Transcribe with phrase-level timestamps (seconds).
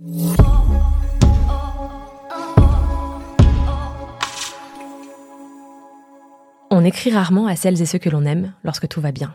[0.00, 0.04] On
[6.84, 9.34] écrit rarement à celles et ceux que l'on aime lorsque tout va bien.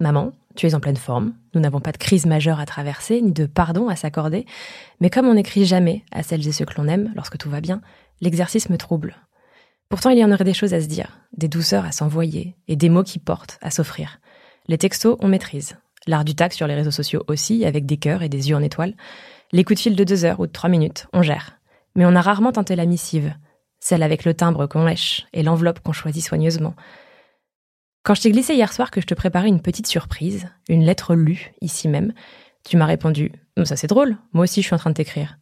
[0.00, 3.32] Maman, tu es en pleine forme, nous n'avons pas de crise majeure à traverser, ni
[3.32, 4.44] de pardon à s'accorder,
[5.00, 7.62] mais comme on n'écrit jamais à celles et ceux que l'on aime lorsque tout va
[7.62, 7.80] bien,
[8.20, 9.16] l'exercice me trouble.
[9.88, 12.76] Pourtant, il y en aurait des choses à se dire, des douceurs à s'envoyer, et
[12.76, 14.20] des mots qui portent à s'offrir.
[14.68, 15.78] Les textos, on maîtrise.
[16.06, 18.62] L'art du tac sur les réseaux sociaux aussi, avec des cœurs et des yeux en
[18.62, 18.94] étoiles.
[19.54, 21.60] Les coups de fil de deux heures ou de trois minutes, on gère.
[21.94, 23.32] Mais on a rarement tenté la missive,
[23.78, 26.74] celle avec le timbre qu'on lèche et l'enveloppe qu'on choisit soigneusement.
[28.02, 31.14] Quand je t'ai glissé hier soir que je te préparais une petite surprise, une lettre
[31.14, 32.12] lue, ici même,
[32.64, 33.30] tu m'as répondu
[33.62, 35.38] Ça c'est drôle, moi aussi je suis en train de t'écrire.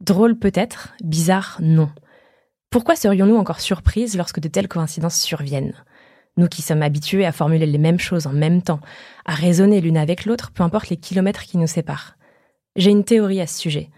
[0.00, 1.90] Drôle peut-être, bizarre non.
[2.70, 5.74] Pourquoi serions-nous encore surprises lorsque de telles coïncidences surviennent?
[6.38, 8.80] Nous qui sommes habitués à formuler les mêmes choses en même temps,
[9.26, 12.16] à raisonner l'une avec l'autre, peu importe les kilomètres qui nous séparent.
[12.76, 13.90] J'ai une théorie à ce sujet.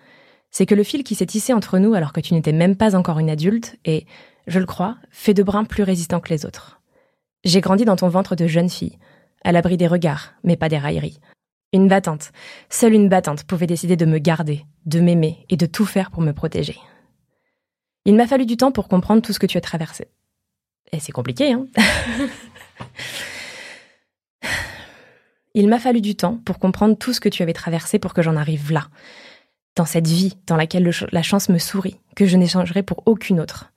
[0.50, 2.94] C'est que le fil qui s'est tissé entre nous alors que tu n'étais même pas
[2.94, 4.06] encore une adulte est,
[4.47, 6.80] je le crois, fait de brins plus résistants que les autres.
[7.44, 8.98] J'ai grandi dans ton ventre de jeune fille,
[9.44, 11.20] à l'abri des regards, mais pas des railleries.
[11.72, 12.32] Une battante.
[12.69, 16.22] Seule une battante pouvait décider de me garder, de m'aimer et de tout faire pour
[16.22, 16.78] me protéger.
[18.04, 20.08] Il m'a fallu du temps pour comprendre tout ce que tu as traversé.
[20.92, 21.66] Et c'est compliqué, hein?
[25.55, 28.22] Il m'a fallu du temps pour comprendre tout ce que tu avais traversé pour que
[28.22, 28.89] j'en arrive là.
[29.77, 33.72] Dans cette vie dans laquelle la chance me sourit, que je n'échangerai pour aucune autre.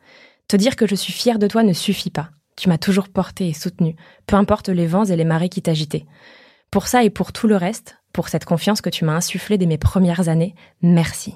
[0.48, 2.30] Te dire que je suis fière de toi ne suffit pas.
[2.56, 3.96] Tu m'as toujours porté et soutenu,
[4.28, 6.06] peu importe les vents et les marées qui t'agitaient.
[6.72, 9.66] Pour ça et pour tout le reste, pour cette confiance que tu m'as insufflée dès
[9.66, 11.36] mes premières années, merci.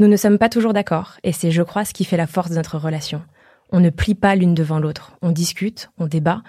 [0.00, 2.50] Nous ne sommes pas toujours d'accord, et c'est, je crois, ce qui fait la force
[2.50, 3.22] de notre relation.
[3.70, 6.42] On ne plie pas l'une devant l'autre, on discute, on débat,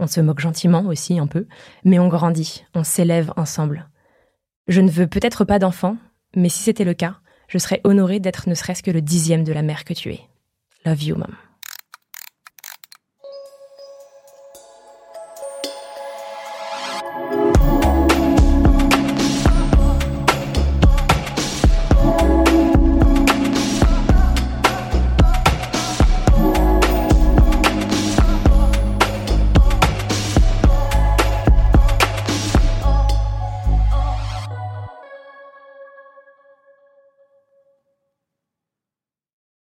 [0.00, 1.46] on se moque gentiment aussi un peu,
[1.84, 3.88] mais on grandit, on s'élève ensemble.
[4.66, 5.96] Je ne veux peut-être pas d'enfant,
[6.34, 7.16] mais si c'était le cas,
[7.48, 10.20] je serais honorée d'être ne serait-ce que le dixième de la mère que tu es.
[10.84, 11.36] Love you, mom.